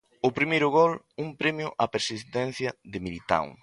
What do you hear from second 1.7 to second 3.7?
á persistencia de Militao.